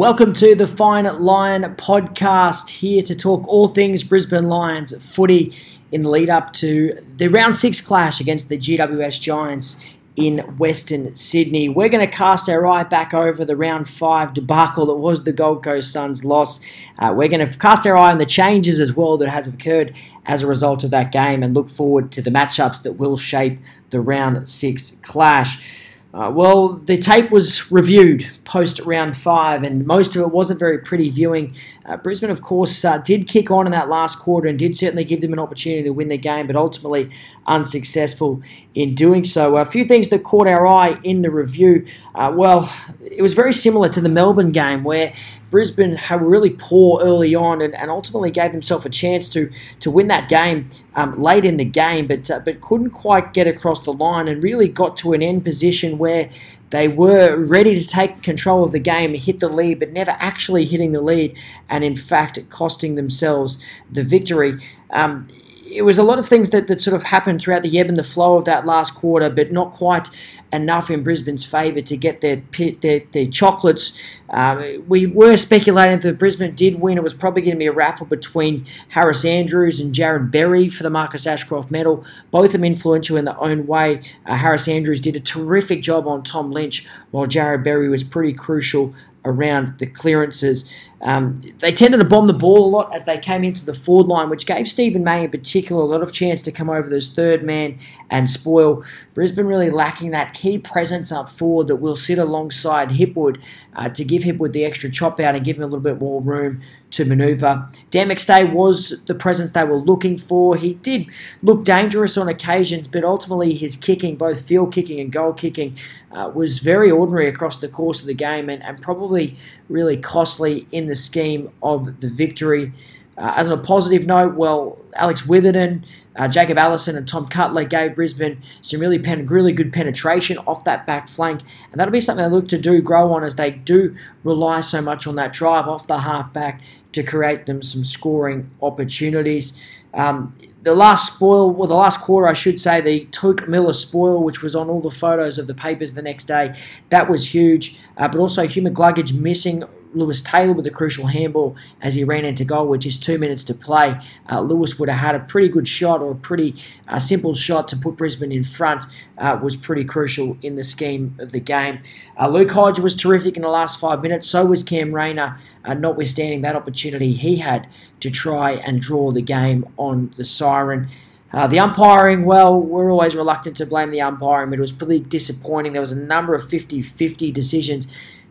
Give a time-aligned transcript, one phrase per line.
[0.00, 5.52] Welcome to the Fine Line podcast, here to talk all things Brisbane Lions footy
[5.92, 9.84] in the lead up to the round six clash against the GWS Giants
[10.16, 11.68] in Western Sydney.
[11.68, 15.34] We're going to cast our eye back over the round five debacle that was the
[15.34, 16.60] Gold Coast Suns' loss.
[16.98, 19.94] Uh, we're going to cast our eye on the changes as well that has occurred
[20.24, 23.58] as a result of that game and look forward to the matchups that will shape
[23.90, 25.89] the round six clash.
[26.12, 30.78] Uh, well, the tape was reviewed post round five, and most of it wasn't very
[30.78, 31.54] pretty viewing.
[31.86, 35.04] Uh, Brisbane, of course, uh, did kick on in that last quarter and did certainly
[35.04, 37.10] give them an opportunity to win the game, but ultimately
[37.46, 38.42] unsuccessful
[38.74, 39.56] in doing so.
[39.56, 41.86] A few things that caught our eye in the review.
[42.12, 45.14] Uh, well, it was very similar to the Melbourne game where
[45.50, 49.50] Brisbane had really poor early on and, and ultimately gave themselves a chance to
[49.80, 53.46] to win that game um, late in the game, but uh, but couldn't quite get
[53.46, 56.30] across the line and really got to an end position where
[56.70, 60.64] they were ready to take control of the game, hit the lead, but never actually
[60.64, 61.36] hitting the lead,
[61.68, 63.58] and in fact costing themselves
[63.90, 64.60] the victory.
[64.90, 65.26] Um,
[65.70, 67.96] it was a lot of things that, that sort of happened throughout the ebb and
[67.96, 70.08] the flow of that last quarter, but not quite
[70.52, 72.42] enough in Brisbane's favour to get their
[72.80, 73.92] their, their chocolates.
[74.28, 76.98] Um, we were speculating that Brisbane did win.
[76.98, 80.82] It was probably going to be a raffle between Harris Andrews and Jarrod Berry for
[80.82, 82.04] the Marcus Ashcroft medal.
[82.30, 84.02] Both of them influential in their own way.
[84.26, 88.32] Uh, Harris Andrews did a terrific job on Tom Lynch, while Jarrod Berry was pretty
[88.32, 90.70] crucial around the clearances.
[91.02, 94.06] Um, they tended to bomb the ball a lot as they came into the forward
[94.06, 97.08] line, which gave Steven May in particular a lot of chance to come over as
[97.08, 97.78] third man
[98.10, 98.84] and spoil.
[99.14, 103.42] Brisbane really lacking that key presence up forward that will sit alongside Hipwood
[103.74, 106.20] uh, to give Hipwood the extra chop out and give him a little bit more
[106.20, 107.70] room to manoeuvre.
[107.90, 110.56] Dan McStay was the presence they were looking for.
[110.56, 111.06] He did
[111.42, 115.76] look dangerous on occasions, but ultimately his kicking, both field kicking and goal kicking,
[116.10, 119.36] uh, was very ordinary across the course of the game and, and probably
[119.68, 122.72] really costly in the scheme of the victory.
[123.16, 125.84] Uh, as on a positive note, well, Alex Witherden,
[126.16, 130.64] uh, Jacob Allison, and Tom Cutler gave Brisbane some really pen, really good penetration off
[130.64, 133.50] that back flank, and that'll be something they look to do grow on as they
[133.50, 136.62] do rely so much on that drive off the half back
[136.92, 139.60] to create them some scoring opportunities.
[139.92, 144.22] Um, the last spoil, well, the last quarter, I should say, the Touk Miller spoil,
[144.22, 146.54] which was on all the photos of the papers the next day,
[146.90, 147.78] that was huge.
[147.96, 152.24] Uh, but also, Hugh McCluggage missing Lewis Taylor with a crucial handball as he ran
[152.24, 154.00] into goal with just two minutes to play.
[154.30, 156.54] Uh, Lewis would have had a pretty good shot or a pretty
[156.88, 158.84] uh, simple shot to put Brisbane in front,
[159.18, 161.80] uh, was pretty crucial in the scheme of the game.
[162.18, 165.74] Uh, Luke Hodge was terrific in the last five minutes, so was Cam Rayner, uh,
[165.74, 167.68] notwithstanding that opportunity he had
[168.00, 170.88] to try and draw the game on the siren.
[171.32, 174.98] Uh, the umpiring, well, we're always reluctant to blame the umpiring, but it was pretty
[174.98, 175.72] disappointing.
[175.72, 177.86] There was a number of 50 50 decisions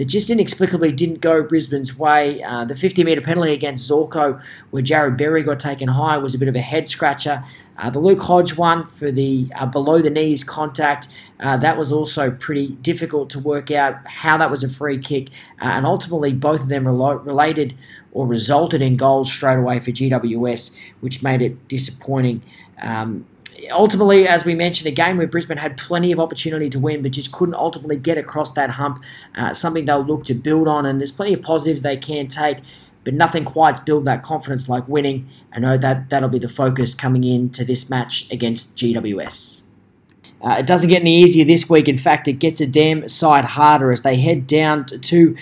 [0.00, 2.42] that just inexplicably didn't go Brisbane's way.
[2.42, 6.38] Uh, the 50 metre penalty against Zorko, where Jarrod Berry got taken high, was a
[6.38, 7.44] bit of a head scratcher.
[7.76, 11.08] Uh, the Luke Hodge one for the uh, below the knees contact,
[11.40, 15.28] uh, that was also pretty difficult to work out how that was a free kick.
[15.60, 17.74] Uh, and ultimately, both of them relo- related
[18.12, 22.40] or resulted in goals straight away for GWS, which made it disappointing.
[22.80, 23.26] Um,
[23.70, 27.12] ultimately, as we mentioned, a game where Brisbane had plenty of opportunity to win, but
[27.12, 29.02] just couldn't ultimately get across that hump.
[29.34, 32.58] Uh, something they'll look to build on, and there's plenty of positives they can take,
[33.04, 35.28] but nothing quite build that confidence like winning.
[35.52, 39.62] I know that that'll be the focus coming into this match against GWS.
[40.42, 41.86] Uh, it doesn't get any easier this week.
[41.86, 45.36] In fact, it gets a damn sight harder as they head down to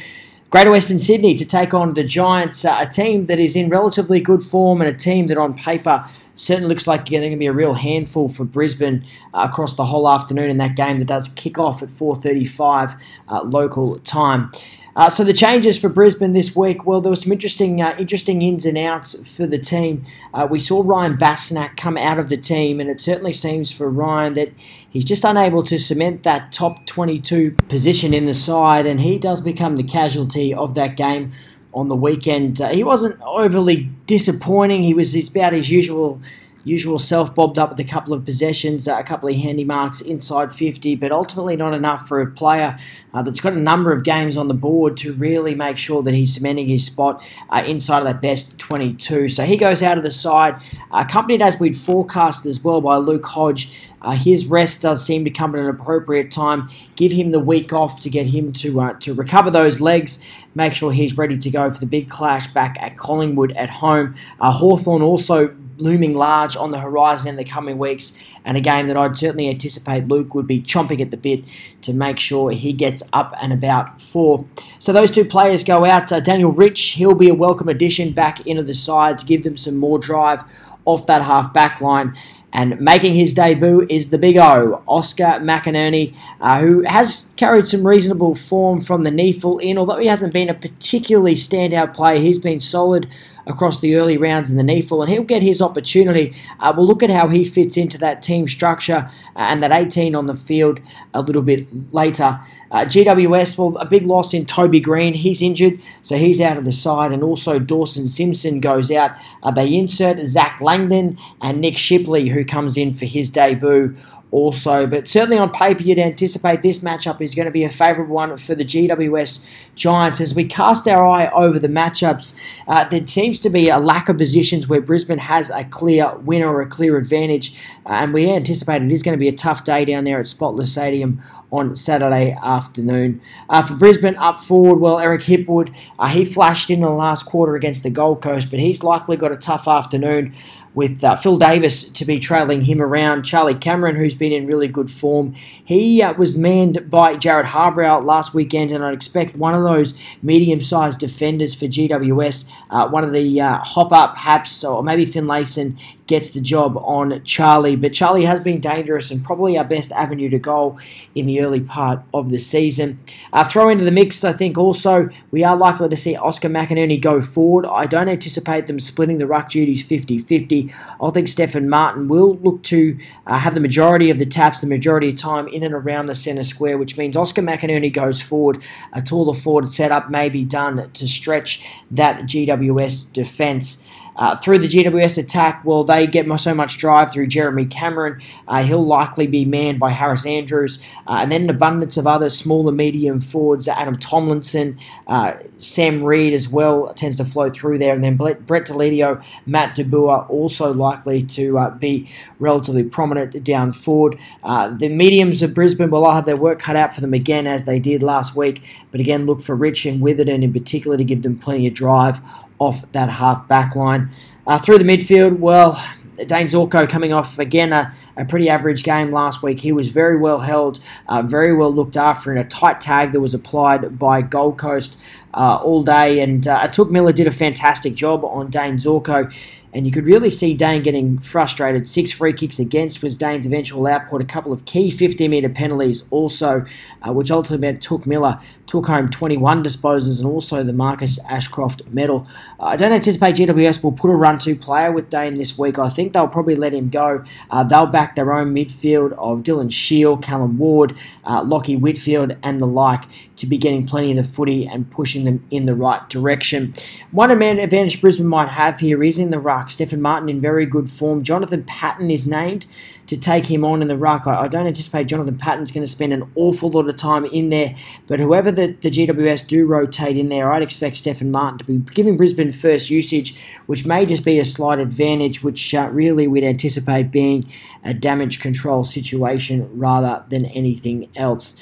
[0.51, 4.19] Greater Western Sydney to take on the Giants, uh, a team that is in relatively
[4.19, 6.07] good form and a team that on paper
[6.39, 9.05] certainly looks like they're going to be a real handful for Brisbane
[9.35, 13.43] uh, across the whole afternoon in that game that does kick off at 4.35 uh,
[13.43, 14.51] local time.
[14.99, 18.43] Uh, so the changes for Brisbane this week, well, there were some interesting, uh, interesting
[18.43, 20.05] ins and outs for the team.
[20.35, 23.89] Uh, we saw Ryan Bastinac come out of the team, and it certainly seems for
[23.89, 24.53] Ryan that
[24.91, 29.41] he's just unable to cement that top 22 position in the side, and he does
[29.41, 31.31] become the casualty of that game
[31.79, 32.61] on the weekend.
[32.61, 34.83] Uh, he wasn't overly disappointing.
[34.83, 36.21] He was about his usual
[36.65, 40.01] usual self bobbed up with a couple of possessions, uh, a couple of handy marks
[40.01, 42.77] inside 50, but ultimately not enough for a player
[43.15, 46.15] uh, that's got a number of games on the board to really make sure that
[46.15, 49.29] he's cementing his spot uh, inside of that best 22.
[49.29, 50.61] So he goes out of the side,
[50.93, 53.89] accompanied as we'd forecast as well by Luke Hodge.
[54.01, 56.69] Uh, his rest does seem to come at an appropriate time.
[56.95, 60.25] Give him the week off to get him to uh, to recover those legs.
[60.55, 64.15] Make sure he's ready to go for the big clash back at Collingwood at home.
[64.41, 68.89] Uh, Hawthorn also looming large on the horizon in the coming weeks, and a game
[68.89, 71.45] that I'd certainly anticipate Luke would be chomping at the bit
[71.83, 74.45] to make sure he gets up and about for.
[74.79, 76.13] So those two players go out.
[76.13, 79.57] Uh, Daniel Rich, he'll be a welcome addition back into the side to give them
[79.57, 80.45] some more drive
[80.85, 82.15] off that half back line.
[82.51, 87.87] And making his debut is the big O, Oscar McInerney, uh, who has carried some
[87.87, 92.19] reasonable form from the NEAFL in, although he hasn't been a particularly standout player.
[92.19, 93.07] He's been solid
[93.49, 96.35] across the early rounds in the NEAFL, and he'll get his opportunity.
[96.61, 100.15] Uh, we'll look at how he fits into that team structure uh, and that 18
[100.15, 100.81] on the field
[101.15, 102.41] a little bit later.
[102.71, 105.15] Uh, GWS, well, a big loss in Toby Greene.
[105.15, 109.13] He's injured, so he's out of the side, and also Dawson Simpson goes out.
[109.43, 113.97] Uh, they insert Zac Langdon and Nick Shipley, who comes in for his debut
[114.31, 114.87] also.
[114.87, 118.37] But certainly on paper, you'd anticipate this matchup is going to be a favourable one
[118.37, 120.21] for the GWS Giants.
[120.21, 124.09] As we cast our eye over the matchups, uh, there seems to be a lack
[124.09, 128.31] of positions where Brisbane has a clear winner or a clear advantage, uh, and we
[128.31, 131.75] anticipate it is going to be a tough day down there at Spotless Stadium on
[131.77, 133.21] Saturday afternoon.
[133.49, 137.55] Uh, for Brisbane up forward, well, Eric Hipwood, uh, he flashed in the last quarter
[137.55, 140.35] against the Gold Coast, but he's likely got a tough afternoon
[140.75, 143.23] with uh, Phil Davis to be trailing him around.
[143.23, 145.35] Charlie Cameron, who's been in really good form,
[145.65, 149.99] he uh, was manned by Jarrod Harbrow last weekend, and I'd expect one of those
[150.23, 156.31] medium-sized defenders for GWS, uh, one of the uh, hop-up Haps, or maybe Finlayson, gets
[156.31, 157.77] the job on Charlie.
[157.77, 160.79] But Charlie has been dangerous and probably our best avenue to goal
[161.15, 162.99] in the early part of the season.
[163.33, 167.01] Uh, throw into the mix, I think also we are likely to see Oscar McInerney
[167.01, 167.67] go forward.
[167.67, 170.75] I don't anticipate them splitting the ruck duties 50 50.
[171.01, 174.67] I think Stefan Martin will look to uh, have the majority of the taps, the
[174.67, 178.63] majority of time in and around the centre square, which means Oscar McInerney goes forward.
[178.93, 183.85] A taller forward setup may be done to stretch that GWS defence.
[184.19, 188.21] Uh, through the GWS attack, well, they get so much drive through Jeremy Cameron.
[188.49, 190.85] Uh, he'll likely be manned by Harris Andrews.
[191.07, 193.69] Uh, and then an abundance of other small and medium forwards.
[193.69, 197.95] Adam Tomlinson, uh, Sam Reid as well tends to flow through there.
[197.95, 202.11] And then Brett Deledio, Matt DeBoer also likely to uh, be
[202.41, 204.19] relatively prominent down forward.
[204.43, 207.65] The mediums of Brisbane will all have their work cut out for them again as
[207.65, 208.63] they did last week.
[208.91, 212.21] But again, look for Rich and Witherden in particular to give them plenty of drive
[212.59, 214.11] off that half back line.
[214.47, 215.83] Uh, through the midfield, well,
[216.17, 219.61] Dayne Zorko coming off again a, a, pretty average game last week.
[219.61, 223.21] He was very well held, uh, very well looked after in a tight tag that
[223.21, 224.99] was applied by Gold Coast
[225.35, 226.21] uh, all day.
[226.21, 229.33] And uh, Touk Miller did a fantastic job on Dayne Zorko.
[229.73, 231.87] And you could really see Dayne getting frustrated.
[231.87, 234.23] Six free kicks against was Dayne's eventual output.
[234.23, 236.65] A couple of key 50 metre penalties also,
[237.03, 241.83] uh, which ultimately meant Touk Miller took home 21 disposals and also the Marcus Ashcroft
[241.89, 242.27] medal.
[242.59, 245.79] Uh, I don't anticipate GWS will put a run to player with Dayne this week.
[245.79, 247.25] I think they'll probably let him go.
[247.51, 252.61] Uh, they'll back their own midfield of Dylan Shiel, Callum Ward, uh, Lachie Whitfield, and
[252.61, 253.05] the like
[253.37, 256.75] to be getting plenty of the footy and pushing them in the right direction.
[257.11, 259.71] One advantage Brisbane might have here is in the ruck.
[259.71, 261.23] Stefan Martin in very good form.
[261.23, 262.67] Jonathon Patton is named
[263.07, 264.27] to take him on in the ruck.
[264.27, 267.51] I, I don't anticipate Jonathon Patton's going to spend an awful lot of time in
[267.51, 267.75] there,
[268.07, 271.79] but whoever the, the GWS do rotate in there, I'd expect Stefan Martin to be
[271.79, 276.45] giving Brisbane first usage, which may just be a slight advantage, which uh, really we'd
[276.45, 277.45] anticipate being
[277.85, 281.57] a damage control situation rather than anything else.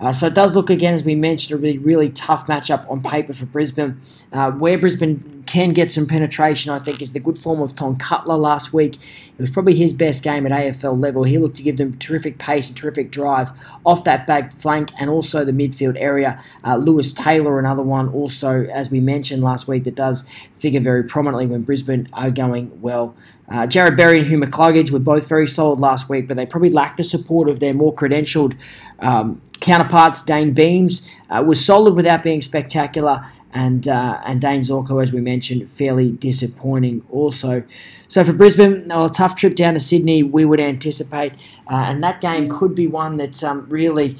[0.00, 3.02] Uh, so it does look again, as we mentioned, a really, really tough matchup on
[3.02, 3.98] paper for Brisbane.
[4.32, 7.96] Uh, where Brisbane can get some penetration, I think, is the good form of Tom
[7.96, 8.96] Cutler last week.
[8.96, 11.24] It was probably his best game at AFL level.
[11.24, 13.50] He looked to give them terrific pace and terrific drive
[13.84, 16.42] off that back flank and also the midfield area.
[16.64, 21.04] Uh, Lewis Taylor, another one, also, as we mentioned last week, that does figure very
[21.04, 23.14] prominently when Brisbane are going well.
[23.48, 26.70] Uh, Jarrod Berry and Hugh McCluggage were both very solid last week, but they probably
[26.70, 28.56] lack the support of their more credentialed
[29.00, 35.02] um, counterparts, Dayne Beams, uh, was solid without being spectacular, and uh, and Dayne Zorko,
[35.02, 37.62] as we mentioned, fairly disappointing also.
[38.08, 41.32] So for Brisbane, a tough trip down to Sydney, we would anticipate,
[41.70, 44.16] uh, and that game could be one that um, really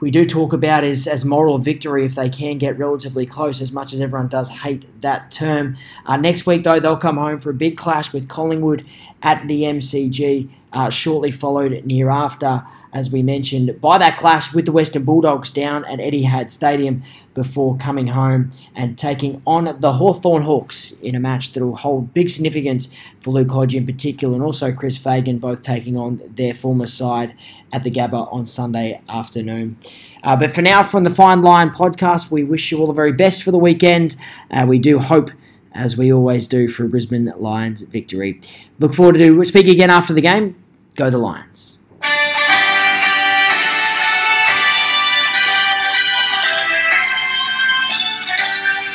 [0.00, 3.72] we do talk about as, as moral victory if they can get relatively close, as
[3.72, 5.76] much as everyone does hate that term.
[6.04, 8.84] Uh, next week, though, they'll come home for a big clash with Collingwood
[9.22, 12.64] at the MCG, uh, shortly followed near after
[12.96, 17.02] as we mentioned, by that clash with the Western Bulldogs down at Etihad Stadium
[17.34, 22.14] before coming home and taking on the Hawthorn Hawks in a match that will hold
[22.14, 22.88] big significance
[23.20, 27.34] for Luke Hodge in particular and also Chris Fagan, both taking on their former side
[27.70, 29.76] at the Gabba on Sunday afternoon.
[30.22, 33.12] Uh, but for now, from the Fine Line podcast, we wish you all the very
[33.12, 34.16] best for the weekend.
[34.50, 35.30] Uh, we do hope
[35.76, 38.40] as we always do for Brisbane Lions victory.
[38.78, 40.56] Look forward to speaking again after the game.
[40.94, 41.75] Go the Lions.